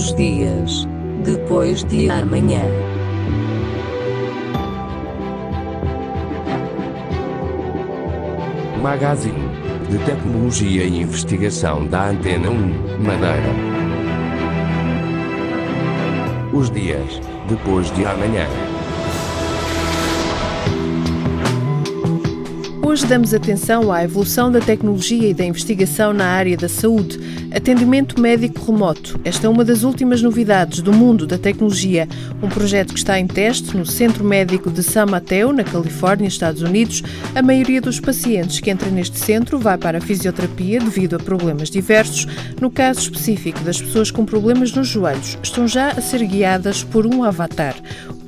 [0.00, 0.88] Os dias
[1.22, 2.62] depois de amanhã.
[8.82, 9.50] Magazine
[9.90, 12.54] de Tecnologia e Investigação da Antena 1,
[13.04, 13.52] Madeira.
[16.54, 18.46] Os dias depois de amanhã.
[22.90, 27.20] Hoje damos atenção à evolução da tecnologia e da investigação na área da saúde.
[27.54, 29.20] Atendimento médico remoto.
[29.22, 32.08] Esta é uma das últimas novidades do mundo da tecnologia.
[32.42, 36.62] Um projeto que está em teste no Centro Médico de San Mateo, na Califórnia, Estados
[36.62, 37.00] Unidos.
[37.32, 41.70] A maioria dos pacientes que entram neste centro vai para a fisioterapia devido a problemas
[41.70, 42.26] diversos.
[42.60, 47.06] No caso específico das pessoas com problemas nos joelhos, estão já a ser guiadas por
[47.06, 47.76] um avatar.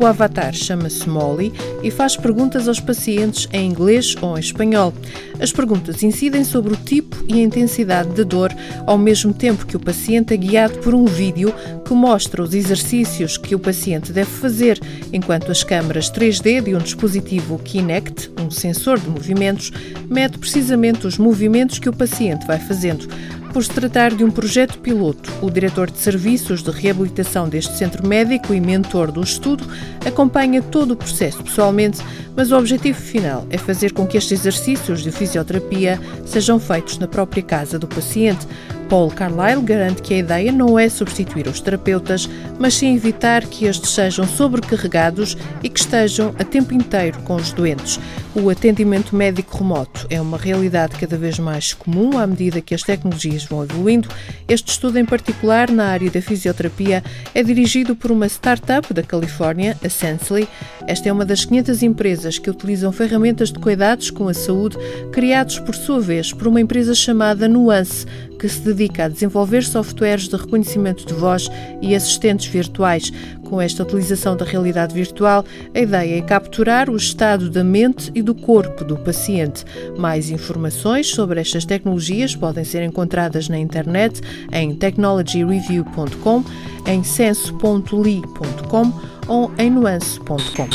[0.03, 4.93] O avatar chama-se Molly e faz perguntas aos pacientes em inglês ou em espanhol.
[5.41, 8.53] As perguntas incidem sobre o tipo e a intensidade de dor,
[8.85, 11.55] ao mesmo tempo que o paciente é guiado por um vídeo
[11.87, 14.81] que mostra os exercícios que o paciente deve fazer,
[15.13, 19.71] enquanto as câmaras 3D de um dispositivo Kinect, um sensor de movimentos,
[20.11, 23.07] mede precisamente os movimentos que o paciente vai fazendo.
[23.53, 28.07] Por se tratar de um projeto piloto, o diretor de serviços de reabilitação deste centro
[28.07, 29.63] médico e mentor do estudo
[30.07, 32.01] acompanha todo o processo pessoalmente,
[32.35, 37.07] mas o objetivo final é fazer com que estes exercícios de fisioterapia sejam feitos na
[37.07, 38.47] própria casa do paciente.
[38.93, 43.65] Paul Carlyle garante que a ideia não é substituir os terapeutas, mas sim evitar que
[43.65, 47.99] estes sejam sobrecarregados e que estejam a tempo inteiro com os doentes.
[48.35, 52.83] O atendimento médico remoto é uma realidade cada vez mais comum à medida que as
[52.83, 54.11] tecnologias vão evoluindo.
[54.47, 57.03] Este estudo, em particular na área da fisioterapia,
[57.35, 60.47] é dirigido por uma startup da Califórnia, a Sensely.
[60.87, 64.77] Esta é uma das 500 empresas que utilizam ferramentas de cuidados com a saúde,
[65.13, 68.07] criados por sua vez por uma empresa chamada Nuance,
[68.43, 71.49] que se dedica a desenvolver softwares de reconhecimento de voz
[71.81, 73.13] e assistentes virtuais.
[73.49, 78.21] Com esta utilização da realidade virtual, a ideia é capturar o estado da mente e
[78.21, 79.65] do corpo do paciente.
[79.97, 84.21] Mais informações sobre estas tecnologias podem ser encontradas na internet
[84.51, 86.45] em technologyreview.com,
[86.85, 88.93] em senso.li.com
[89.29, 90.69] ou em nuance.com.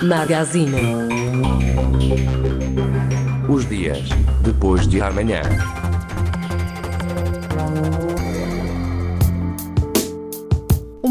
[0.00, 0.76] Magazine.
[3.48, 4.08] Os dias
[4.44, 5.40] depois de amanhã.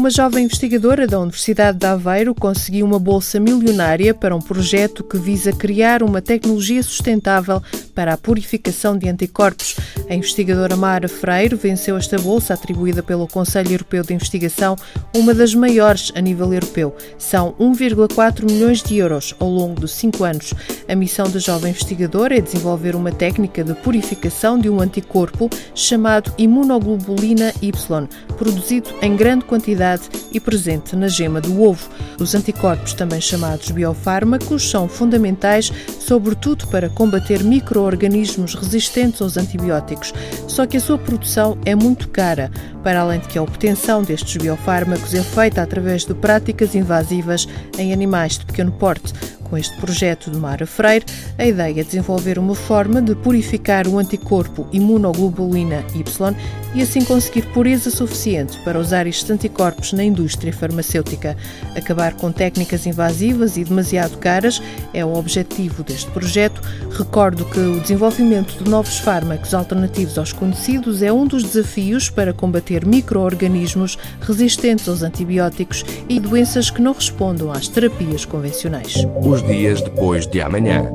[0.04, 5.16] Uma jovem investigadora da Universidade de Aveiro conseguiu uma bolsa milionária para um projeto que
[5.16, 7.62] visa criar uma tecnologia sustentável
[7.94, 9.76] para a purificação de anticorpos.
[10.10, 14.76] A investigadora Mara Freire venceu esta bolsa atribuída pelo Conselho Europeu de Investigação,
[15.16, 16.94] uma das maiores a nível europeu.
[17.16, 20.52] São 1,4 milhões de euros ao longo de cinco anos.
[20.86, 26.30] A missão da jovem investigadora é desenvolver uma técnica de purificação de um anticorpo chamado
[26.36, 29.93] imunoglobulina Y, produzido em grande quantidade
[30.32, 31.88] e presente na gema do ovo.
[32.20, 40.12] Os anticorpos, também chamados biofármacos, são fundamentais, sobretudo para combater micro-organismos resistentes aos antibióticos.
[40.48, 42.50] Só que a sua produção é muito cara,
[42.82, 47.92] para além de que a obtenção destes biofármacos é feita através de práticas invasivas em
[47.92, 49.12] animais de pequeno porte.
[49.44, 51.04] Com este projeto de Mara Freire,
[51.38, 56.34] a ideia é desenvolver uma forma de purificar o anticorpo imunoglobulina Y
[56.74, 61.36] e assim conseguir pureza suficiente para usar estes anticorpos na indústria farmacêutica.
[61.76, 64.60] Acabar com técnicas invasivas e demasiado caras
[64.92, 66.60] é o objetivo deste projeto.
[66.90, 72.32] Recordo que o desenvolvimento de novos fármacos alternativos aos conhecidos é um dos desafios para
[72.32, 79.06] combater micro-organismos resistentes aos antibióticos e doenças que não respondam às terapias convencionais.
[79.22, 80.90] Os dias depois de amanhã.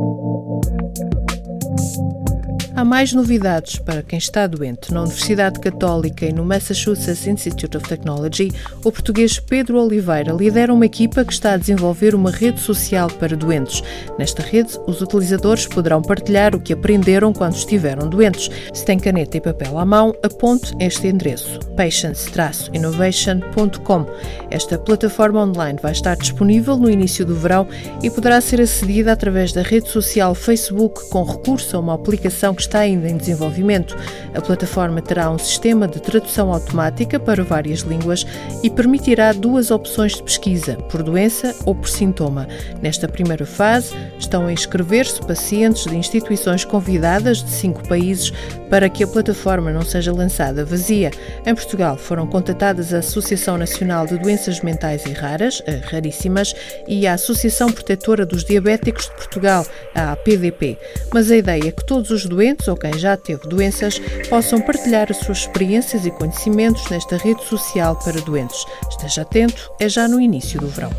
[2.79, 4.93] Há mais novidades para quem está doente.
[4.93, 8.53] Na Universidade Católica e no Massachusetts Institute of Technology,
[8.85, 13.35] o português Pedro Oliveira lidera uma equipa que está a desenvolver uma rede social para
[13.35, 13.83] doentes.
[14.17, 18.49] Nesta rede, os utilizadores poderão partilhar o que aprenderam quando estiveram doentes.
[18.73, 24.05] Se tem caneta e papel à mão, aponte este endereço: patience-innovation.com.
[24.49, 27.67] Esta plataforma online vai estar disponível no início do verão
[28.01, 32.68] e poderá ser acedida através da rede social Facebook com recurso a uma aplicação que
[32.69, 33.97] está ainda em desenvolvimento.
[34.33, 38.25] A plataforma terá um sistema de tradução automática para várias línguas
[38.63, 42.47] e permitirá duas opções de pesquisa, por doença ou por sintoma.
[42.81, 48.31] Nesta primeira fase, estão a inscrever-se pacientes de instituições convidadas de cinco países
[48.69, 51.09] para que a plataforma não seja lançada vazia.
[51.45, 56.53] Em Portugal foram contatadas a Associação Nacional de Doenças Mentais e Raras, Raríssimas,
[56.87, 60.77] e a Associação Protetora dos Diabéticos de Portugal, a APDP.
[61.11, 63.99] Mas a ideia é que todos os doentes doentes ou quem já teve doenças
[64.29, 68.65] possam partilhar as suas experiências e conhecimentos nesta rede social para doentes.
[68.89, 70.89] Esteja atento, é já no início do verão.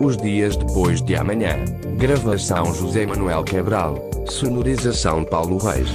[0.00, 1.56] Os dias depois de amanhã.
[1.96, 3.98] Gravação José Manuel Cabral.
[4.28, 5.88] Sonorização Paulo Reis.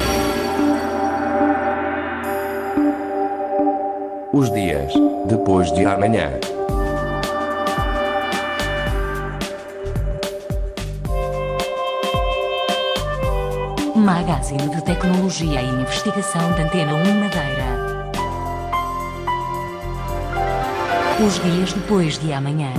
[4.32, 4.94] Os dias
[5.28, 6.40] depois de amanhã.
[14.08, 18.10] Magazine de Tecnologia e Investigação da Antena 1 Madeira.
[21.28, 22.72] Os dias depois de amanhã.